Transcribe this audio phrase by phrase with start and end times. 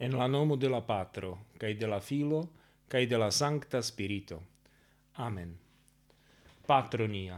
[0.00, 2.48] en la nomo de la Patro, cae de la Filo,
[2.88, 4.42] cae de la Sancta Spirito.
[5.16, 5.58] Amen.
[6.66, 7.36] Patro nia,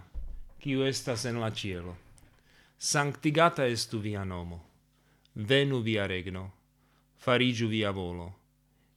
[0.62, 1.96] quiu estas en la cielo,
[2.78, 4.60] sanctigata estu via nomo,
[5.34, 6.52] venu via regno,
[7.18, 8.29] farigiu via volo,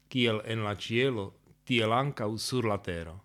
[0.09, 1.33] kiel en la cielo,
[1.65, 3.23] tiel ancau sur la tero.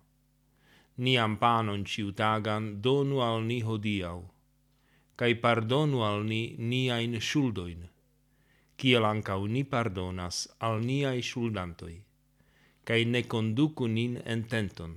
[0.97, 4.25] Niam panon ciutagan donu al ni hodiau,
[5.15, 7.90] cae pardonu al ni niain shuldoin,
[8.81, 10.37] kiel ancau ni pardonas
[10.67, 11.97] al niai shuldantoi,
[12.87, 14.95] cae ne conducu nin en tenton,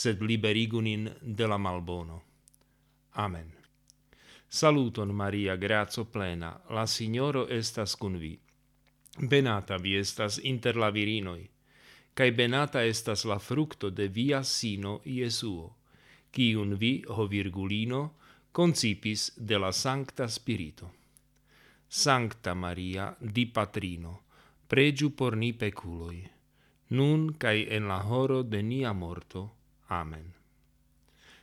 [0.00, 2.18] sed liberigu nin de la malbono.
[3.24, 3.48] Amen.
[4.48, 8.34] Saluton Maria, grazo plena, la Signoro estas cun vi.
[9.30, 11.48] Benata vi estas inter la virinoi,
[12.14, 15.76] cae benata estas la fructo de via sino Iesuo,
[16.30, 18.02] cium vi, ho virgulino,
[18.52, 21.01] concipis de la Sancta Spirito.
[21.94, 24.22] Sancta Maria, di Patrino,
[24.66, 26.24] pregiu por ni peculoi,
[26.96, 29.42] nun cae en la horo de nia morto.
[29.88, 30.32] Amen.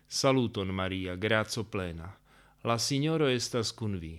[0.08, 2.09] Saluton Maria, grazio plena,
[2.64, 4.17] la Signoro estas cun vi.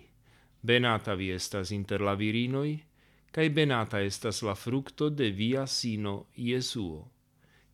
[0.63, 2.79] Benata vi estas inter la virinoi,
[3.33, 7.11] cae benata estas la fructo de via sino Iesuo,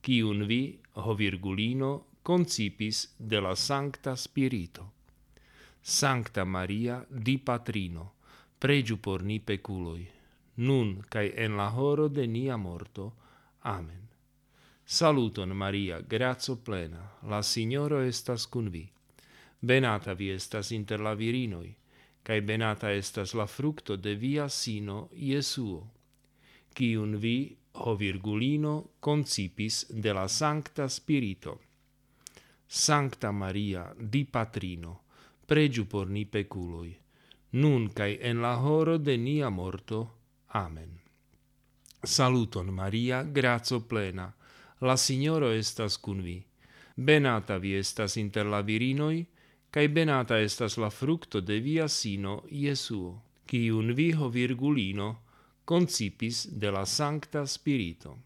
[0.01, 4.93] cium vi, ho virgulino, concipis de la Sancta Spirito.
[5.83, 8.16] Sancta Maria, di Patrino,
[8.67, 10.03] pregiu por ni peculoi,
[10.67, 13.05] nun cae en la horo de nia morto.
[13.63, 14.09] Amen.
[14.85, 18.83] Saluton Maria, grazo plena, la Signoro estas cun vi.
[19.61, 21.71] Benata vi estas inter la virinoi,
[22.27, 25.87] cae benata estas la fructo de via sino Iesuo,
[26.75, 31.61] cium vi, o virgulino, concipis de la Sancta Spirito.
[32.67, 35.03] Sancta Maria, di Patrino,
[35.47, 37.06] pregiu por ni peculoi,
[37.61, 39.99] nun cae en la horo de nia morto.
[40.49, 40.91] Amen.
[42.03, 44.27] Saluton Maria, grazo plena,
[44.81, 46.37] la Signoro estas cun vi.
[46.97, 49.25] Benata vi estas inter la virinoi,
[49.71, 53.23] cae benata estas la fructo de via sino, Iesuo,
[53.53, 55.09] un viho virgulino
[55.65, 58.19] concipis de la Sancta Spirito.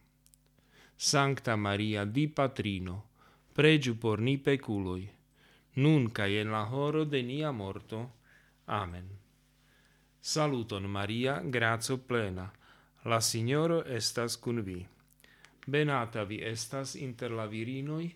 [0.96, 3.04] Sancta Maria di Patrino,
[3.52, 5.08] pregiu por ni peculoi,
[5.76, 8.10] nun cae en la horo de nia morto.
[8.66, 9.19] Amen.
[10.20, 12.50] Saluton Maria, grazo plena.
[13.04, 14.86] La Signoro estas cun vi.
[15.66, 18.10] Benata vi estas inter la virinoi,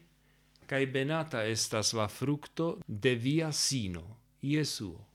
[0.67, 4.03] cae benata estas la fructo de via sino,
[4.41, 5.07] Iesuo.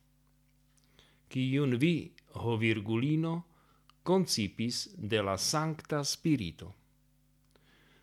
[1.29, 2.11] Cium vi,
[2.41, 3.33] ho virgulino,
[4.01, 6.73] concipis de la Sancta Spirito.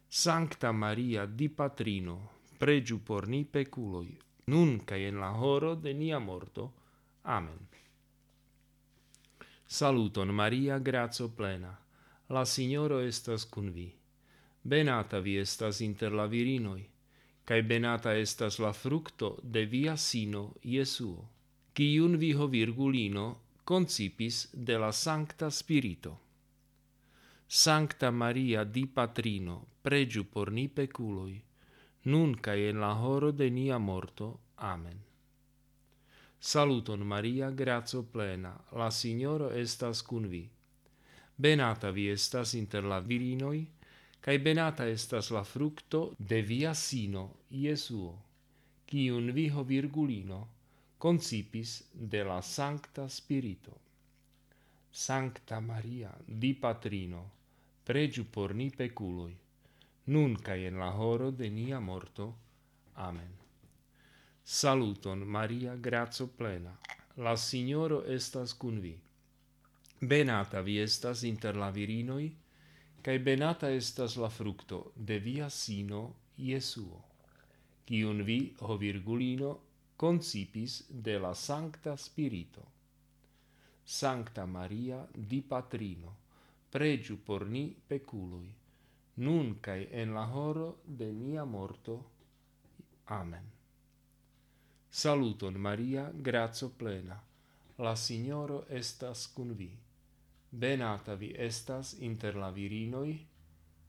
[0.07, 6.19] Sancta Maria di Patrino, pregiu por ni peculoi, nun cae in la horo de nia
[6.19, 6.73] morto.
[7.23, 7.67] Amen.
[9.67, 11.77] Saluton Maria, grazo plena.
[12.29, 13.93] La Signoro estas cun vi.
[14.63, 16.85] Benata vi estas inter la virinoi,
[17.45, 21.29] cae benata estas la fructo de via sino Iesuo,
[21.75, 23.27] cium viho virgulino
[23.65, 26.19] concipis de la Sancta Spirito.
[27.47, 31.43] Sancta Maria di Patrino, pregiu por ni peculoi,
[32.05, 34.39] nun cae en la horo de nia morto.
[34.57, 35.06] Amen.
[36.47, 40.45] Saluton Maria, grazo plena, la Signoro estas cun vi.
[41.35, 43.65] Benata vi estas inter la virinoi,
[44.23, 48.13] cae benata estas la fructo de via sino, Iesuo,
[48.87, 50.39] cium viho virgulino,
[50.99, 53.75] concipis de la Sancta Spirito.
[54.89, 57.25] Sancta Maria, di Patrino,
[57.83, 59.35] pregiu por ni peculoi,
[60.15, 62.29] nun cae en la horo de nia morto.
[62.95, 63.46] Amen.
[64.49, 66.79] Saluton, Maria, grazio plena.
[67.17, 68.93] La Signoro estas cun vi.
[69.99, 72.29] Benata vi estas inter la virinoi,
[73.03, 76.03] cae benata estas la fructo de via sino,
[76.39, 77.01] Iesuo,
[77.89, 79.51] cium vi, o virgulino,
[79.97, 82.69] concipis de la Sancta Spirito.
[83.83, 86.15] Sancta Maria, di Patrino,
[86.71, 88.47] pregiu por ni peculoi,
[89.27, 91.99] nun cae en la horo de nia morto.
[93.07, 93.56] Amen.
[94.97, 97.21] Saluton Maria, grazio plena.
[97.85, 99.69] La Signoro estas cun vi.
[100.49, 103.13] Benata vi estas inter la virinoi,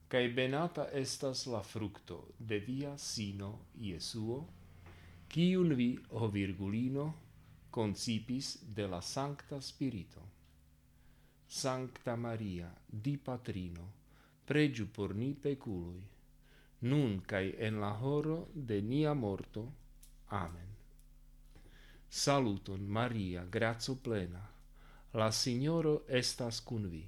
[0.06, 3.48] cae benata estas la fructo de via sino
[3.80, 4.38] Iesuo,
[5.32, 7.08] cium vi, o virgulino,
[7.70, 10.28] concipis de la Sancta Spirito.
[11.46, 13.92] Sancta Maria, di Patrino,
[14.44, 16.02] pregiu por ni peculoi,
[16.80, 19.72] nun cae en la horo de nia morto.
[20.28, 20.77] Amen.
[22.08, 24.40] Saluton Maria, grazo plena.
[25.12, 27.04] La Signoro estas cun vi.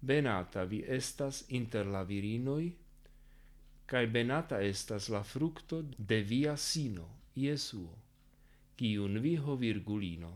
[0.00, 2.70] Benata vi estas inter la virinoi,
[3.86, 7.06] cae benata estas la fructo de via sino,
[7.36, 7.96] Iesuo,
[8.76, 10.32] cium viho virgulino,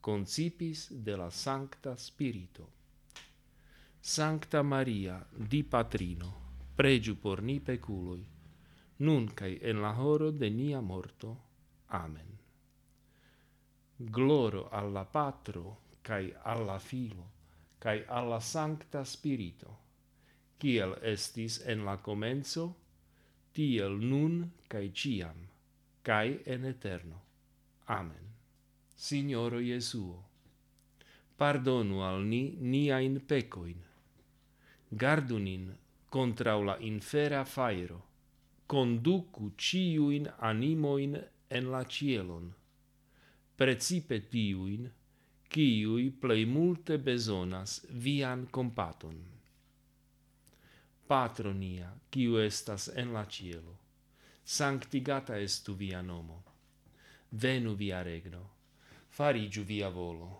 [0.00, 2.68] concipis de la Sancta Spirito.
[4.00, 6.34] Sancta Maria, di Patrino,
[6.74, 8.24] pregiu por ni peculoi,
[8.98, 11.36] nunc en la horo de nia morto.
[11.88, 12.41] Amen
[14.10, 17.30] gloro alla Patro, cae alla Filo,
[17.78, 19.78] cae alla Sancta Spirito,
[20.58, 22.74] kiel estis en la comenzo,
[23.52, 25.48] tiel nun cae ciam,
[26.02, 27.22] cae en eterno.
[27.86, 28.30] Amen.
[28.94, 30.22] Signoro Jesuo,
[31.36, 33.82] pardonu al ni niain pecoin,
[34.88, 35.76] gardu nin
[36.08, 38.12] contra la infera fairo
[38.72, 41.18] conducu ciuin animoin
[41.50, 42.54] en la cielon,
[43.62, 44.88] precipe tiuin,
[45.48, 49.20] ciui plei multe besonas vian compaton.
[51.06, 53.76] Patronia, ciu estas en la cielo,
[54.42, 56.42] sanctigata estu via nomo,
[57.30, 58.42] venu via regno,
[59.08, 60.30] farigiu via volo,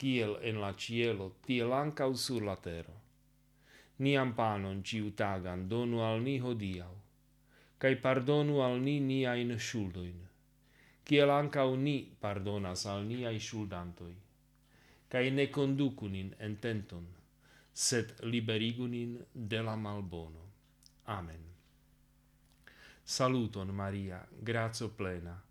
[0.00, 2.96] ciel en la cielo, tiel ancau sur la tero.
[3.98, 6.96] Niam panon ciutagan donu al ni hodiau,
[7.78, 10.30] cae pardonu al ni niain shuldoin
[11.04, 14.14] kiel anca ni pardonas al niai shuldantoi.
[15.08, 17.04] Cae ne conducu nin ententon,
[17.72, 20.42] sed liberigu nin de la malbono.
[21.04, 21.42] Amen.
[23.04, 25.42] Saluton Maria, grazo plena,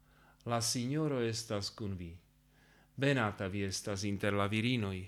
[0.46, 2.18] la Signoro estas cun vi.
[2.96, 5.04] Benata vi estas inter la virinoi,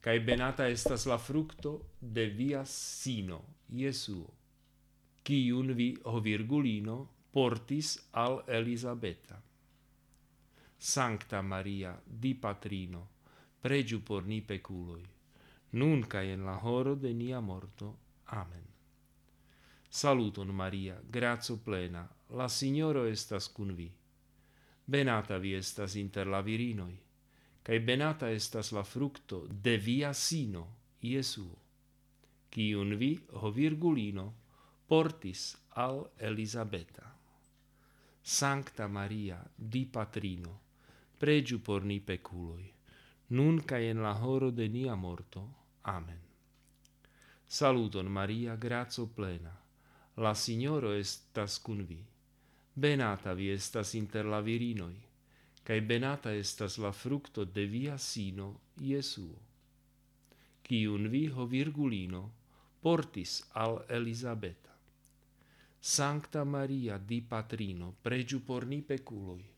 [0.00, 4.30] cae benata estas la fructo de via sino, Iesuo,
[5.24, 9.47] cium vi, o virgulino, portis al Elisabetta.
[10.80, 13.08] Sancta Maria, di Patrino,
[13.60, 15.02] pregiu por ni peculoi,
[15.70, 17.98] nun cae in la horo de nia morto.
[18.26, 18.62] Amen.
[19.88, 23.90] Saluton Maria, grazo plena, la Signoro estas cun vi.
[24.84, 26.96] Benata vi estas inter la virinoi,
[27.62, 31.58] cae benata estas la fructo de via sino, Iesuo,
[32.50, 34.32] cium vi, o virgulino,
[34.86, 37.16] portis al Elisabeta.
[38.22, 40.67] Sancta Maria, di Patrino,
[41.18, 42.64] pregiu por ni peculoi,
[43.34, 45.42] nun cae en la horo de nia morto.
[45.82, 46.20] Amen.
[47.46, 49.52] Saluton Maria, grazio plena,
[50.16, 51.98] la Signoro estas cun vi.
[52.74, 54.96] Benata vi estas inter la virinoi,
[55.64, 59.38] cae benata estas la fructo de via sino, Iesuo.
[60.62, 62.30] Cium vi, ho virgulino,
[62.80, 64.76] portis al Elisabeta.
[65.80, 69.57] Sancta Maria, di patrino, pregiu por ni peculoi,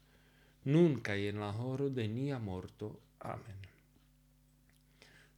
[0.62, 3.00] nun cae in la horo de nia morto.
[3.18, 3.60] Amen.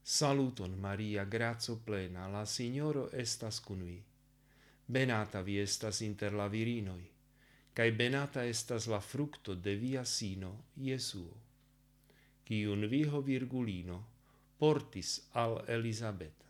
[0.03, 4.03] Saluton Maria, grazo plena, la Signoro estas cun vi.
[4.87, 7.05] Benata vi estas inter la virinoi,
[7.73, 11.37] cae benata estas la fructo de via sino, Iesuo,
[12.45, 14.05] Cium viho virgulino
[14.59, 16.47] portis al Elisabeta.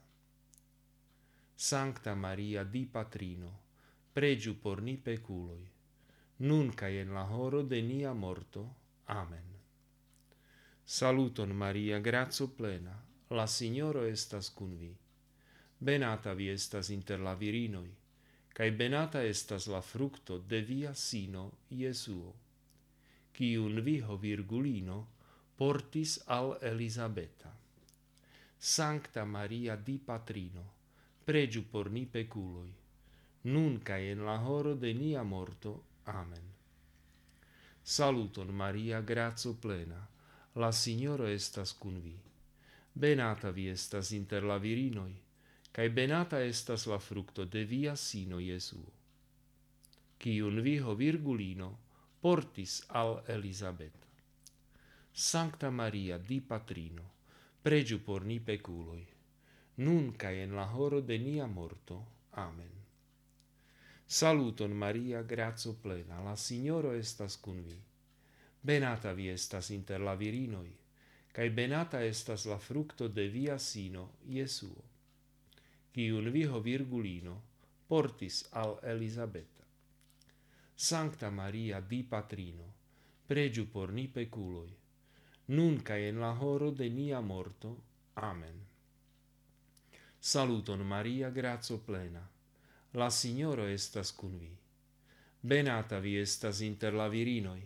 [1.54, 3.52] Sancta Maria, di Patrino,
[4.12, 5.71] pregiu por ni peculoi,
[6.42, 8.62] nun cae in la horo de nia morto.
[9.06, 9.44] Amen.
[10.84, 12.94] Saluton Maria, grazo plena,
[13.28, 14.90] la Signoro estas cun vi.
[15.78, 17.90] Benata vi estas inter la virinoi,
[18.52, 22.34] cae benata estas la fructo de via sino, Iesuo,
[23.32, 24.98] cium viho virgulino
[25.56, 27.54] portis al Elisabeta.
[28.58, 30.64] Sancta Maria di Patrino,
[31.24, 32.70] pregiu por ni peculoi,
[33.42, 35.91] nun cae in la horo de nia morto.
[36.04, 36.52] Amen.
[37.82, 40.08] Saluton Maria, grazo plena,
[40.54, 42.16] la Signoro estas cun vi.
[42.92, 45.14] Benata vi estas inter la virinoi,
[45.72, 48.92] cae benata estas la fructo de via sino Jesuo.
[50.18, 51.78] Cium viho virgulino
[52.20, 53.94] portis al Elisabet.
[55.12, 57.10] Sancta Maria, di patrino,
[57.62, 59.06] pregiu por ni peculoi,
[59.76, 62.06] nun cae en la horo de nia morto.
[62.30, 62.81] Amen.
[64.12, 67.78] Saluton Maria, grazo plena, la Signoro estas cun vi.
[68.60, 70.68] Benata vi estas inter la virinoi,
[71.32, 74.82] cae benata estas la fructo de via sino, Iesuo,
[75.94, 77.38] cium viho virgulino
[77.88, 79.64] portis al Elisabeta.
[80.74, 82.68] Sancta Maria, di patrino,
[83.26, 84.76] pregiu por ni peculoi,
[85.56, 87.72] nun cae in la horo de nia morto.
[88.14, 88.60] Amen.
[90.18, 92.28] Saluton Maria, grazo plena,
[92.94, 94.50] la Signoro estas cun vi.
[95.40, 97.62] Benata vi estas inter la virinoi,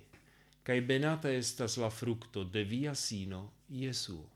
[0.63, 4.29] cae benata estas la fructo de via sino, Iesuo,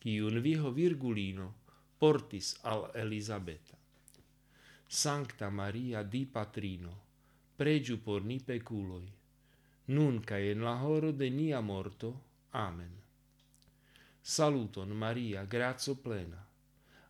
[0.00, 1.52] cium viho virgulino
[1.98, 3.76] portis al Elisabeta.
[4.88, 6.96] Sancta Maria di Patrino,
[7.56, 9.12] pregiu por ni peculoi,
[9.92, 12.14] nun cae in la horo de nia morto.
[12.52, 12.92] Amen.
[14.22, 16.40] Saluton Maria, grazio plena,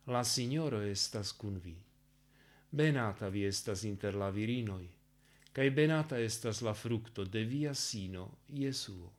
[0.05, 1.86] la Signoro estas cun vi
[2.69, 4.89] benata vi estas inter la virinoi,
[5.51, 9.11] cae benata estas la fructo de via sino, Iesuo,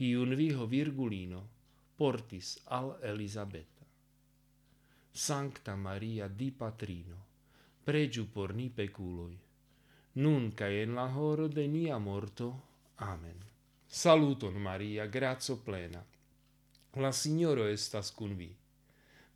[0.00, 1.48] un viho virgulino
[1.96, 3.84] portis al Elisabetta.
[5.12, 7.16] Sancta Maria di Patrino,
[7.84, 9.36] pregiu por ni peculoi,
[10.12, 12.48] nun cae en la horo de nia morto.
[12.96, 13.36] Amen.
[13.86, 16.02] Saluton Maria, grazo plena.
[16.94, 18.56] La Signoro estas cun vi.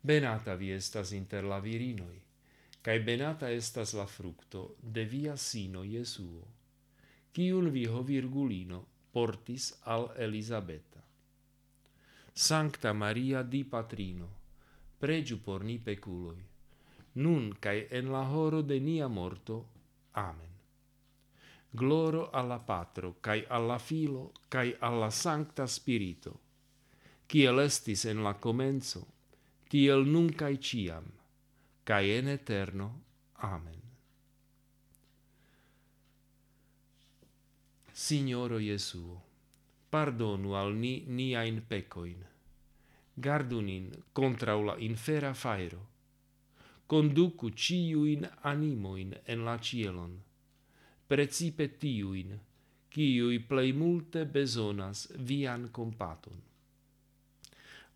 [0.01, 2.21] Benata vi estas inter la virinoi,
[2.85, 6.43] cae benata estas la fructo de via sino Jesuo,
[7.33, 11.01] cium viho virgulino portis al Elisabeta.
[12.31, 14.27] Sancta Maria di Patrino,
[14.99, 16.37] pregiu por ni peculoi,
[17.13, 19.57] nun cae en la horo de nia morto.
[20.11, 20.53] Amen.
[21.71, 26.39] Gloro alla Patro, cae alla Filo, cae alla Sancta Spirito,
[27.25, 29.07] ciel estis en la comenzo,
[29.67, 31.14] tiel nunc cae ciam,
[31.85, 33.03] cae in eterno.
[33.33, 33.79] Amen.
[37.91, 39.21] Signoro Jesuo,
[39.89, 42.25] pardonu al ni niain pecoin,
[43.13, 45.87] gardu nin contra la infera faero,
[46.87, 50.17] conducu ciuin animoin en la cielon,
[51.07, 52.33] precipe tiuin,
[52.89, 56.41] ciui plei multe besonas vian compaton.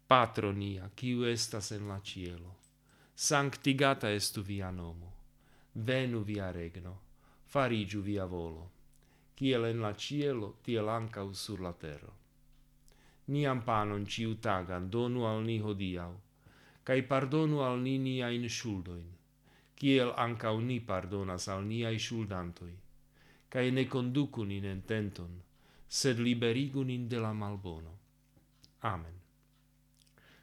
[0.07, 2.58] Patro nia, ciu estas en la cielo,
[3.21, 5.13] sanctigata estu via nomo,
[5.73, 7.01] venu via regno,
[7.43, 8.71] farigiu via volo,
[9.35, 12.13] ciel en la cielo, tiel ancau sur la terra.
[13.25, 16.15] Niam panon ciutagan donu al ni hodiau,
[16.81, 19.11] cae pardonu al ni niain shuldoin,
[19.75, 22.75] ciel ancau ni pardonas al niai shuldantoi,
[23.49, 25.41] cae ne conducun in ententon,
[25.87, 27.97] sed liberigun in de la malbono.
[28.79, 29.19] Amen.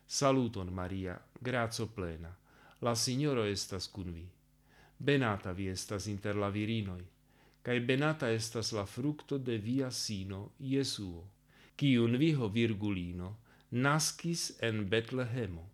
[0.06, 2.37] Saluton Maria, grazio plena,
[2.80, 4.26] la Signoro estas cun vi.
[4.99, 7.04] Benata vi estas inter la virinoi,
[7.62, 11.25] cae benata estas la fructo de via sino, Iesuo,
[11.76, 13.37] cium viho virgulino
[13.71, 15.71] nascis en Betlehemo.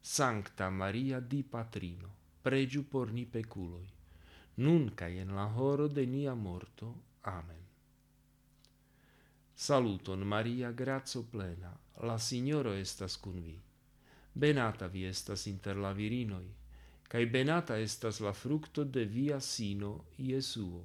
[0.00, 2.08] Sancta Maria di Patrino,
[2.42, 3.86] pregiu por ni peculoi,
[4.56, 6.94] nun cae en la horo de nia morto.
[7.22, 7.64] Amen.
[9.54, 11.72] Saluton Maria, grazo plena,
[12.02, 13.65] la Signoro estas cun vi
[14.36, 16.48] benata vi estas inter la virinoi,
[17.08, 20.84] cae benata estas la fructo de via sino, Iesuo,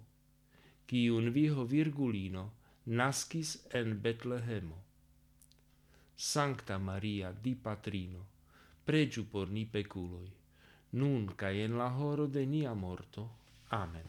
[0.91, 2.51] un viho virgulino
[2.86, 4.77] nascis en Betlehemo.
[6.15, 8.25] Sancta Maria, di Patrino,
[8.84, 10.31] pregiu por ni peculoi,
[10.91, 13.29] nun cae en la horo de nia morto.
[13.70, 14.08] Amen.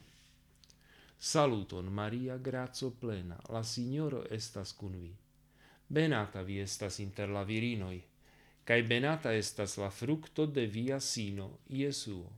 [1.19, 5.15] Saluton Maria, grazo plena, la Signoro estas cun vi.
[5.87, 8.03] Benata vi estas inter la virinoi,
[8.65, 12.31] cae benata estas la fructo de via sino, Iesuo,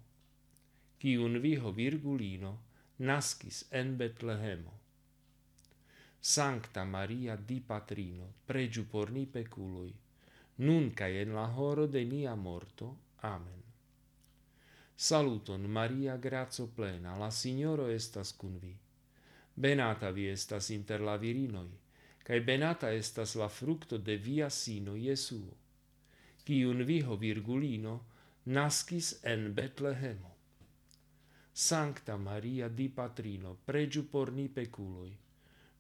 [1.01, 2.59] cium viho virgulino
[2.99, 4.73] nascis en Betlehemo.
[6.21, 9.93] Sancta Maria di Patrino, pregiu por ni peculoi,
[10.57, 12.97] nun cae en la horo de nia morto.
[13.21, 13.63] Amen.
[14.97, 18.73] Saluton, Maria, grazio plena, la Signoro estas cun vi.
[19.55, 21.69] Benata vi estas inter la virinoi,
[22.25, 25.64] cae benata estas la fructo de via sino, Iesuo
[26.45, 28.01] kiun viho virgulino
[28.45, 30.35] nascis en Betlehemo.
[31.53, 35.17] Sancta Maria di Patrino, pregiu por ni peculoi,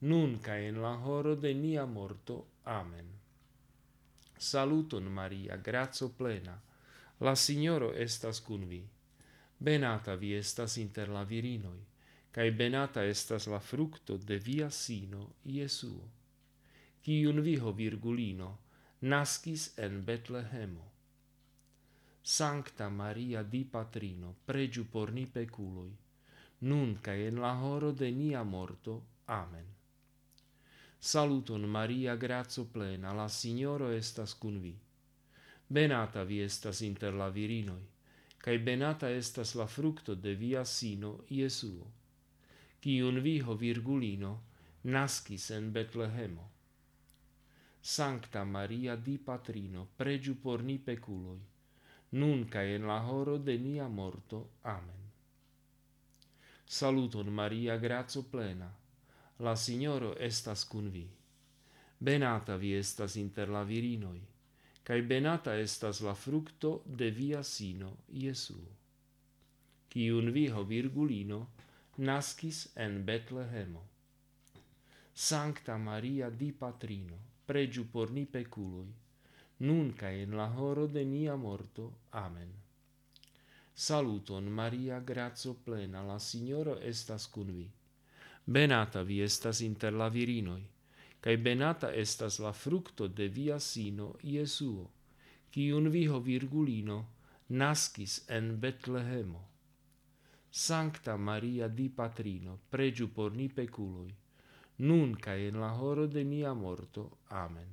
[0.00, 2.46] nun ca en la horo de nia morto.
[2.62, 3.08] Amen.
[4.38, 6.60] Saluton Maria, grazo plena,
[7.20, 8.82] la Signoro estas cun vi.
[9.58, 11.80] Benata vi estas inter la virinoi,
[12.30, 16.08] cae benata estas la fructo de via sino, Iesuo.
[17.02, 18.63] Cium viho virgulino,
[19.00, 20.90] nascis en Betlehemo.
[22.22, 25.92] Sancta Maria di Patrino, pregiu por ni peculoi,
[26.60, 29.02] nun cae in la horo de nia morto.
[29.26, 29.66] Amen.
[30.98, 34.74] Saluton Maria, grazo plena, la Signoro estas cun vi.
[35.66, 37.84] Benata vi estas inter la virinoi,
[38.38, 41.92] cae benata estas la fructo de via sino, Iesuo,
[43.04, 44.42] un viho virgulino,
[44.84, 46.53] nascis en Betlehemo.
[47.86, 51.38] Sancta Maria di Patrino, pregiu por ni peculoi,
[52.16, 54.52] nun cae in la horo de nia morto.
[54.62, 55.10] Amen.
[56.64, 58.74] Saluton Maria, grazo plena,
[59.36, 61.04] la Signoro estas cun vi.
[61.98, 64.22] Benata vi estas inter la virinoi,
[64.82, 68.56] cae benata estas la fructo de via sino, Iesu.
[69.92, 71.50] Ciun viho virgulino
[71.98, 73.84] nascis en Betlehemo.
[75.12, 78.88] Sancta Maria di Patrino, pregiu por ni peculoi,
[79.58, 81.92] nunca in la horo de nia morto.
[82.10, 82.50] Amen.
[83.74, 87.70] Saluton, Maria, grazo plena, la Signoro estas cun vi.
[88.44, 90.62] Benata vi estas inter la virinoi,
[91.20, 94.90] cae benata estas la fructo de via sino, Iesuo,
[95.50, 96.98] cium viho virgulino
[97.48, 99.42] nascis en Betlehemo.
[100.50, 104.14] Sancta Maria di Patrino, pregiu por ni peculoi,
[104.76, 107.18] nun cae in la horo de mia morto.
[107.28, 107.68] Amen.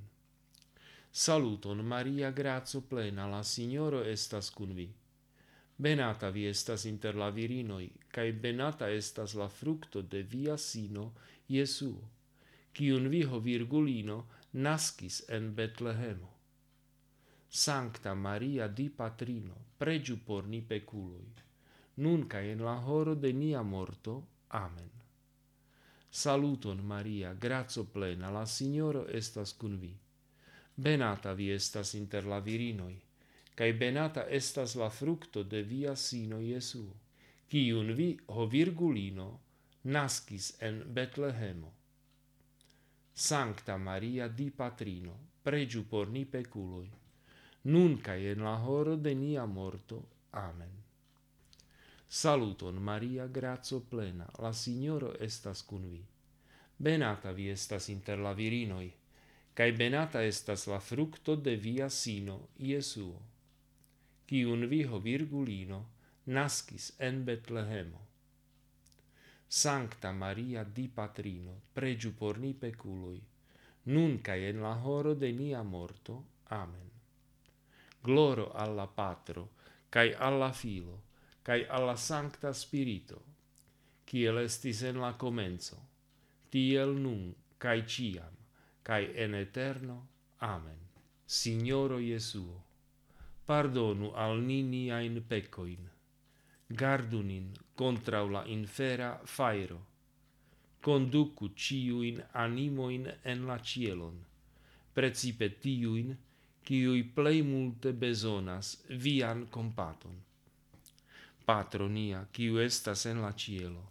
[1.10, 4.88] Saluton, Maria, grazio plena, la Signoro estas cun vi.
[5.76, 11.12] Benata vi estas inter la virinoi, cae benata estas la fructo de via sino,
[11.48, 12.08] Iesuo,
[12.72, 16.30] cium viho virgulino nascis en Betlehemo.
[17.48, 21.28] Sancta Maria di Patrino, pregiu por ni peculoi,
[21.96, 24.26] nunca in la horo de nia morto.
[24.48, 25.01] Amen.
[26.14, 29.94] Saluton Maria, grazo plena, la Signoro estas cun vi.
[30.74, 32.98] Benata vi estas inter la virinoi,
[33.56, 36.92] cae benata estas la fructo de via sino Jesuo,
[37.48, 39.40] cium vi, ho virgulino,
[39.84, 41.72] nascis en Betlehemo.
[43.14, 46.90] Sancta Maria di Patrino, pregiu por ni peculoi,
[47.62, 50.04] nunca en la horo de nia morto.
[50.32, 50.81] Amen.
[52.12, 56.02] Saluton Maria, grazio plena, la Signoro estas cun vi.
[56.76, 58.90] Benata vi estas inter la virinoi,
[59.56, 63.16] cae benata estas la fructo de via sino, Iesuo,
[64.28, 65.78] cium viho virgulino
[66.26, 68.00] nascis en Betlehemo.
[69.48, 73.22] Sancta Maria di Patrino, pregiu por ni peculoi,
[73.84, 76.24] nunca en la horo de nia morto.
[76.48, 76.90] Amen.
[78.02, 79.48] Gloro alla Patro,
[79.88, 81.00] cae alla Filo,
[81.42, 83.20] cae alla Sancta Spirito,
[84.06, 85.78] ciel estis en la comenzo,
[86.50, 88.34] tiel nun, cae ciam,
[88.82, 89.96] cae en eterno.
[90.38, 90.78] Amen.
[91.24, 92.58] Signoro Jesuo,
[93.46, 95.88] pardonu al ni niain pecoin,
[96.68, 99.80] gardu nin contra la infera fairo,
[100.80, 104.18] conducu ciuin animoin en la cielon,
[104.92, 106.12] precipe tiuin,
[106.66, 108.76] ciui plei multe besonas
[109.06, 110.20] vian compaton.
[111.44, 113.82] Patro nia, quiu estas en la cielo,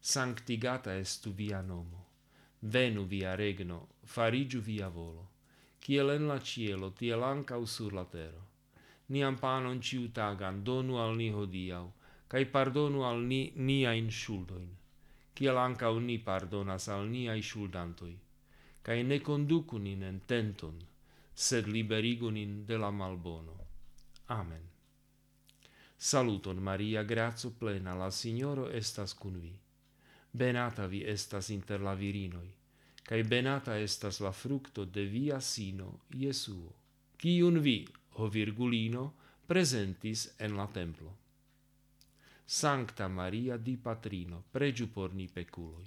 [0.00, 2.06] sanctigata estu via nomo.
[2.62, 5.28] Venu via regno, farigiu via volo,
[5.80, 8.42] ciel en la cielo, tiel ancau sur la tero.
[9.08, 11.90] Niam panon ciutagan donu al ni hodiau,
[12.28, 14.68] cae pardonu al ni niain shuldoin,
[15.34, 18.16] kiel ancau ni pardonas al niai shuldantoi,
[18.84, 20.76] cae ne conducu nin en tenton,
[21.34, 23.56] sed liberigu nin de la malbono.
[24.28, 24.69] Amen.
[26.02, 29.52] Saluton Maria, grazo plena, la Signoro estas cun vi.
[30.32, 32.48] Benata vi estas inter la virinoi,
[33.04, 36.72] cae benata estas la fructo de via sino, Jesuo,
[37.20, 37.86] cium vi,
[38.16, 39.12] o virgulino,
[39.46, 41.16] presentis en la templo.
[42.46, 45.84] Sancta Maria di Patrino, pregiu por ni peculoi,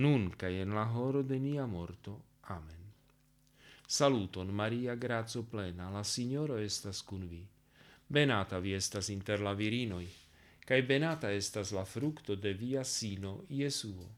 [0.00, 2.22] nun cae en la horo de nia morto.
[2.48, 2.92] Amen.
[3.86, 7.44] Saluton Maria, grazo plena, la Signoro estas cun vi
[8.06, 10.08] Benata vi estas inter la virinoi,
[10.64, 14.08] cae benata estas la fructo de via sino Iesuo,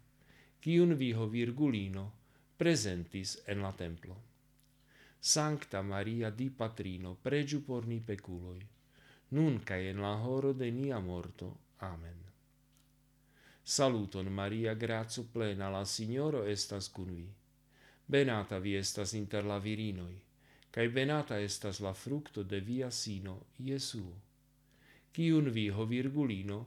[0.60, 2.12] cium viho virgulino
[2.56, 4.16] presentis en la templo.
[5.20, 8.60] Sancta Maria di Patrino, pregiu por ni peculoi,
[9.30, 11.56] nun cae en la horo de nia morto.
[11.78, 12.22] Amen.
[13.62, 17.26] Saluton Maria, gratio plena, la Signoro estas cun vi.
[18.06, 20.14] Benata vi estas inter la virinoi,
[20.76, 24.12] cae benata estas la fructo de via sino, Iesuo,
[25.10, 26.58] cium vi, ho virgulino,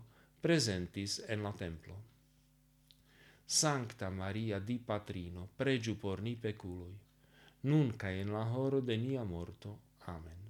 [0.42, 2.00] presentis en la templo.
[3.46, 6.98] Sancta Maria di Patrino, pregiu por ni peculoi,
[7.70, 9.78] nun cae in la horo de nia morto.
[10.06, 10.42] Amen.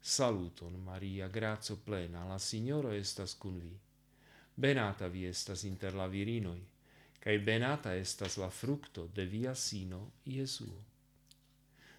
[0.00, 3.76] Saluton, Maria, grazo plena, la Signoro estas cun vi.
[4.54, 6.62] Benata vi estas inter la virinoi,
[7.18, 10.95] cae benata estas la fructo de via sino, Iesuo.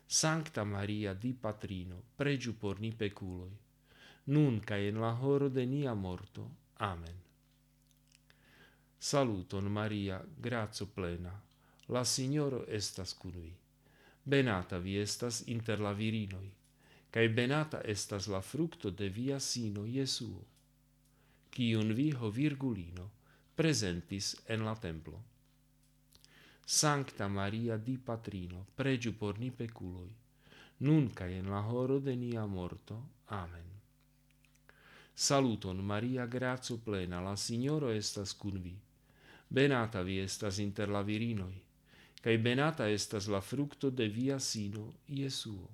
[0.10, 3.52] Sancta Maria, di Patrino, pregiu por ni peculoi,
[4.32, 6.50] nun cae in la horo de nia morto.
[6.76, 7.17] Amen.
[8.98, 11.34] Saluton Maria, grazo plena,
[11.88, 13.54] la Signoro estas cun vi.
[14.24, 16.54] Benata vi estas inter la virinoi,
[17.10, 20.46] cae benata estas la fructo de via sino Jesuo,
[21.52, 23.12] cium vi ho virgulino
[23.56, 25.20] presentis en la templo.
[26.69, 30.13] Sancta Maria di Patrino, pregiu por ni peculoi,
[30.80, 32.95] nun cae in la horo de nia morto.
[33.27, 33.63] Amen.
[35.13, 38.75] Saluton Maria, grazo plena, la Signoro estas cun vi.
[39.47, 41.56] Benata vi estas inter la virinoi,
[42.19, 45.69] cae benata estas la fructo de via sino, Iesuo,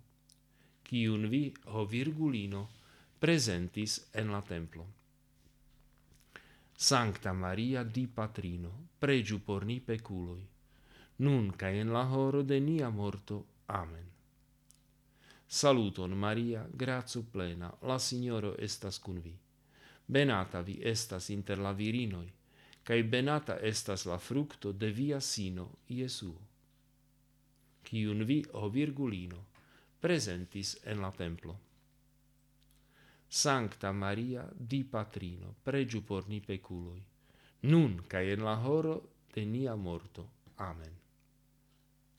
[0.83, 2.69] cium vi, ho virgulino,
[3.17, 4.85] presentis en la templo.
[6.75, 10.52] Sancta Maria di Patrino, pregiu por ni peculoi,
[11.23, 13.45] nun cae in la horo de nia morto.
[13.65, 14.07] Amen.
[15.47, 19.33] Saluton Maria, grazu plena, la Signoro estas cun vi.
[20.05, 22.31] Benata vi estas inter la virinoi,
[22.83, 26.41] cae benata estas la fructo de via sino, Iesuo.
[27.83, 29.45] Cium vi, o virgulino,
[29.99, 31.59] presentis en la templo.
[33.27, 37.01] Sancta Maria, di patrino, pregiu por ni peculoi,
[37.61, 38.97] nun cae in la horo
[39.33, 40.29] de nia morto.
[40.55, 41.02] Amen.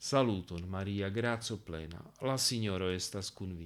[0.05, 3.65] Saluton, Maria, grazo plena, la Signoro estas cun vi.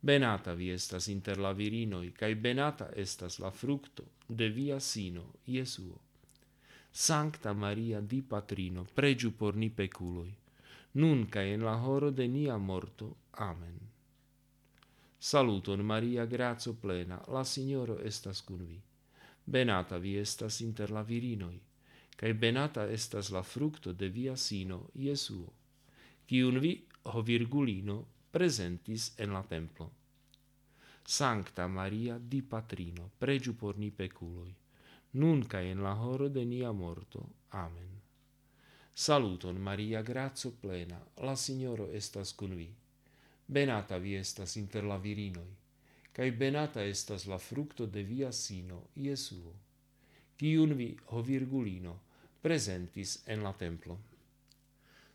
[0.00, 5.98] Benata vi estas inter la virinoi, cae benata estas la fructo de via sino, Iesuo.
[6.90, 10.32] Sancta Maria, di Patrino, pregiu por ni peculoi,
[10.92, 13.16] nun cae in la horo de nia morto.
[13.32, 13.78] Amen.
[15.18, 18.80] Saluton, Maria, grazo plena, la Signoro estas cun vi.
[19.44, 21.60] Benata vi estas inter la virinoi,
[22.16, 25.57] cae benata estas la fructo de via sino, Iesuo
[26.28, 26.74] quiun vi,
[27.08, 27.94] ho virgulino,
[28.30, 29.86] presentis en la templo.
[31.02, 34.52] Sancta Maria di Patrino, pregiu por ni peculoi,
[35.12, 37.22] nun cae in la horo de nia morto.
[37.48, 37.88] Amen.
[38.92, 42.68] Saluton Maria, grazo plena, la Signoro estas cun vi.
[43.46, 45.56] Benata vi estas inter la virinoi,
[46.12, 49.54] cae benata estas la fructo de via sino, Iesuo,
[50.36, 51.96] quiun vi, ho virgulino,
[52.42, 53.96] presentis en la templo.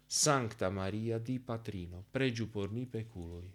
[0.06, 3.52] Sancta Maria di Patrino, pregiu por ni peculoi,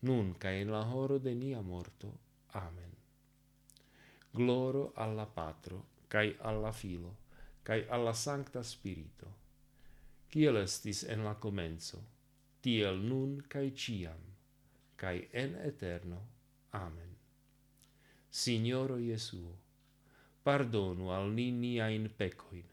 [0.00, 2.18] nun ca in la horo de nia morto.
[2.52, 2.92] Amen.
[4.30, 7.16] Gloro alla Patro, cae alla Filo,
[7.62, 9.42] cae alla Sancta Spirito,
[10.28, 12.02] ciel estis en la comenzo,
[12.60, 14.18] tiel nun cae ciam,
[14.96, 16.18] cae en eterno.
[16.70, 17.14] Amen.
[18.28, 19.56] Signoro Iesuo,
[20.42, 22.66] pardonu al ni niain pecoin,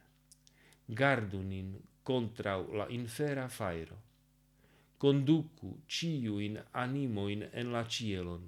[0.87, 3.97] gardu nin contra la infera fairo.
[4.97, 8.43] Conducu ciuin animoin en la cielon,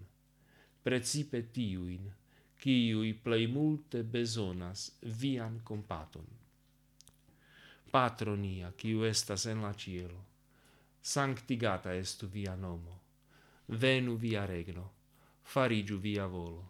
[0.83, 2.11] precipe tiuin,
[2.61, 6.27] ciui plei multe besonas vian compaton.
[7.91, 10.21] Patronia, ciu estas en la cielo,
[11.01, 13.01] sanctigata estu via nomo,
[13.67, 14.85] venu via regno,
[15.43, 16.63] farigiu via volo,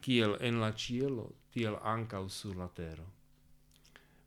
[0.00, 3.06] ciel en la cielo, tiel ancau sur la terra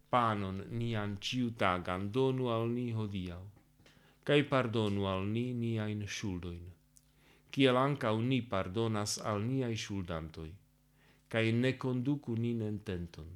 [0.10, 3.46] panon nian ciutagan donu al ni hodiau,
[4.26, 6.66] cae pardonu al ni niain shuldoin,
[7.52, 10.52] ciel ancau ni pardonas al niai shuldantoi,
[11.32, 13.30] cae ne conducu nin en tenton,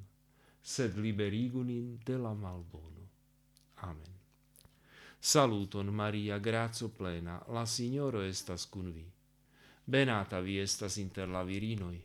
[0.74, 3.04] sed liberigu nin de la malbono.
[3.90, 4.14] Amen.
[5.20, 9.06] Saluton Maria, grazo plena, la Signoro estas cun vi.
[9.86, 12.00] Benata vi estas inter la virinoi,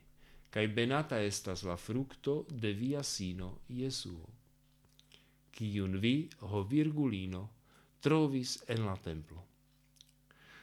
[0.50, 4.37] cae benata estas la fructo de via sino, Jesuo
[5.58, 7.40] quiun vi, ho virgulino,
[7.98, 9.44] trovis en la templo.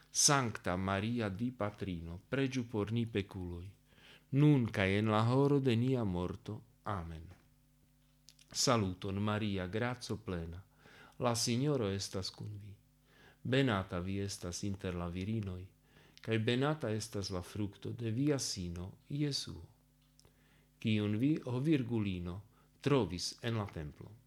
[0.10, 3.68] Sancta Maria di Patrino, pregiu por ni peculoi,
[4.40, 6.62] nun cae en la horo de nia morto.
[6.84, 7.28] Amen.
[8.50, 10.64] Saluton Maria, grazo plena,
[11.18, 12.74] la Signoro estas cun vi.
[13.42, 15.68] Benata vi estas inter la virinoi,
[16.22, 19.68] cae benata estas la fructo de via sino, Iesuo.
[20.80, 22.42] quion vi, o virgulino,
[22.80, 24.25] trovis en la templo.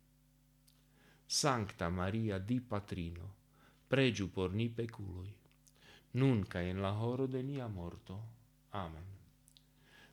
[1.30, 3.34] Sancta Maria di Patrino,
[3.86, 5.30] pregiu por ni peculoi,
[6.12, 8.22] nunca in la horo de nia morto.
[8.70, 9.04] Amen.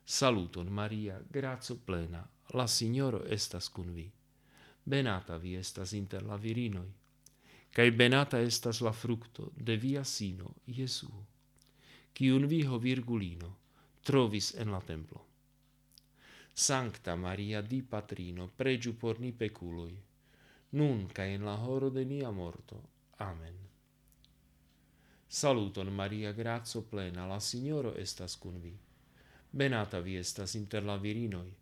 [0.04, 4.12] Saluton Maria, grazo plena, la Signoro estas cun vi.
[4.82, 6.92] Benata vi estas inter la virinoi,
[7.70, 11.24] cae benata estas la fructo de via sino, Jesuo,
[12.12, 13.56] cium viho virgulino
[14.02, 15.24] trovis en la templo.
[16.52, 20.05] Sancta Maria di Patrino, pregiu por ni peculoi,
[20.70, 22.82] nun ca in la horo de nia morto.
[23.18, 23.54] Amen.
[25.26, 28.76] Saluton Maria, grazo plena, la Signoro estas cun vi.
[29.50, 31.52] Benata vi estas inter la virinoi,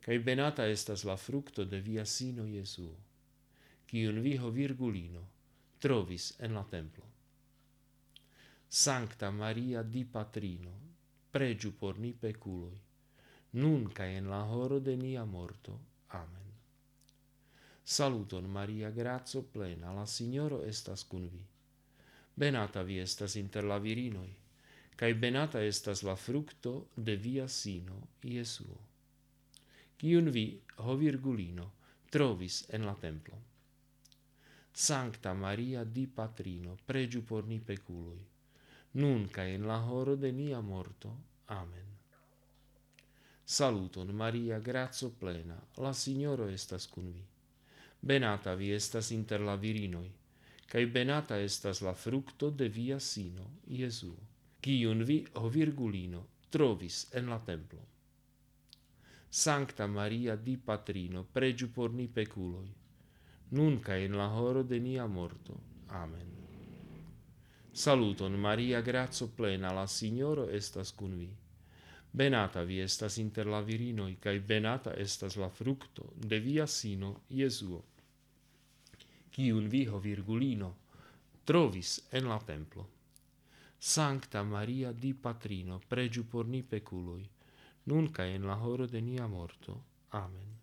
[0.00, 2.94] cae benata estas la fructo de via sino Jesuo,
[3.86, 5.26] cium viho virgulino
[5.78, 7.04] trovis en la templo.
[8.66, 10.72] Sancta Maria di Patrino,
[11.30, 12.78] pregiu por ni peculoi,
[13.50, 15.78] nun ca in la horo de nia morto.
[16.08, 16.47] Amen.
[17.88, 21.40] Saluton, Maria, grazo plena, la Signoro estas cun vi.
[22.34, 24.28] Benata vi estas inter la virinoi,
[24.94, 28.76] cae benata estas la fructo de via sino, Iesuo.
[29.96, 31.70] Cium vi, ho virgulino,
[32.10, 33.40] trovis en la templo.
[34.70, 38.20] Sancta Maria di Patrino, pregiu por ni peculoi,
[39.00, 41.16] nun cae in la horo de nia morto.
[41.46, 41.88] Amen.
[43.44, 47.26] Saluton, Maria, grazo plena, la Signoro estas cun vi
[48.00, 50.10] benata vi estas inter la virinoi,
[50.66, 54.14] cae benata estas la fructo de via sino, Iesu,
[54.60, 57.80] cium vi, o virgulino, trovis en la templo.
[59.28, 62.72] Sancta Maria di Patrino, pregiu por ni peculoi,
[63.50, 65.60] nunca in la horo de nia morto.
[65.88, 66.36] Amen.
[67.72, 71.28] Saluton Maria, grazo plena, la Signoro estas cun vi.
[72.10, 77.84] Benata vi estas inter la virinoi, cae benata estas la fructo de via sino Jesuo,
[79.30, 80.74] cium viho virgulino
[81.48, 82.86] trovis en la templo.
[83.78, 87.26] Sancta Maria di Patrino, pregiu por ni peculoi,
[87.84, 89.84] nunca en la horo de nia morto.
[90.10, 90.58] Amen.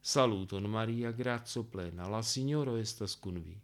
[0.00, 3.56] Saluton Maria, grazo plena, la Signoro estas cun vi.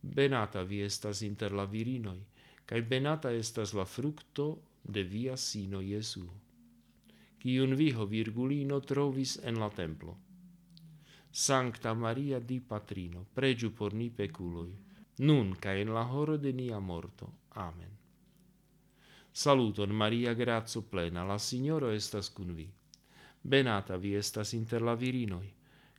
[0.00, 2.24] Benata vi estas inter la virinoi,
[2.64, 4.46] cae benata estas la fructo
[4.82, 6.28] de via sino Jesu,
[7.38, 10.18] cium viho virgulino trovis en la templo.
[11.30, 14.74] Sancta Maria di Patrino, pregiu por ni peculoi,
[15.18, 17.32] nun ca in la horo de nia morto.
[17.48, 17.96] Amen.
[19.32, 22.68] Saluton Maria, grazo plena, la Signoro estas cun vi.
[23.40, 25.48] Benata vi estas inter la virinoi,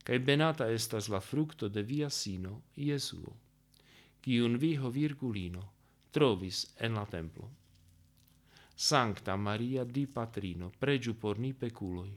[0.04, 3.34] cae benata estas la fructo de via sino, Iesuo,
[4.22, 5.72] cium viho virgulino
[6.14, 7.50] trovis en la templo.
[8.76, 12.12] Sancta Maria di Patrino, pregiu por ni peculoi,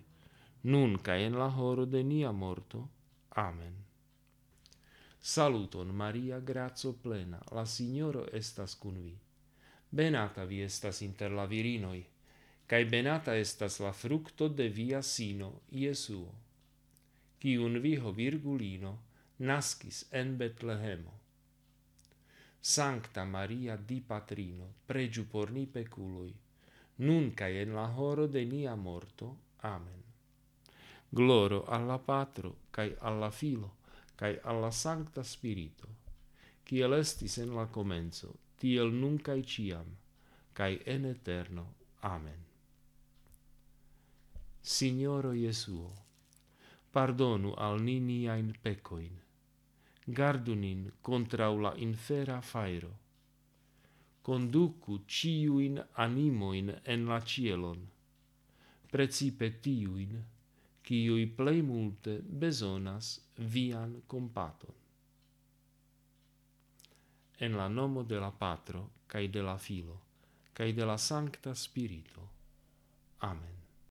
[0.62, 2.88] nun ca en la horo de nia morto.
[3.28, 3.84] Amen.
[5.20, 9.18] Saluton Maria, grazo plena, la Signoro estas cun vi.
[9.88, 12.04] Benata vi estas inter la virinoi,
[12.66, 16.32] cae benata estas la fructo de via sino, Iesuo,
[17.38, 18.98] quiun viho virgulino
[19.38, 21.12] nascis en Betlehemo.
[22.60, 26.34] Sancta Maria di Patrino, pregiu por ni peculoi,
[26.98, 29.36] nun cae en la horo de nia morto.
[29.62, 30.02] Amen.
[31.08, 33.76] Gloro alla Patro, cae alla Filo,
[34.14, 35.88] cae alla Sancta Spirito,
[36.64, 39.86] ciel estis en la comenzo, tiel nun cae ciam,
[40.52, 41.74] cae en eterno.
[42.00, 42.44] Amen.
[44.60, 45.92] Signoro Jesuo,
[46.90, 49.14] pardonu al ni niain pecoin,
[50.06, 52.92] gardu nin contra la infera fairo,
[54.26, 57.78] conducu ciuin animoin en la cielon,
[58.90, 60.16] precipe tiuin,
[60.82, 63.12] ciui plei multe besonas
[63.54, 64.74] vian compaton.
[67.38, 70.00] En la nomo de la Patro, cae de la Filo,
[70.52, 72.30] cae de la Sancta Spirito.
[73.20, 73.55] Amen.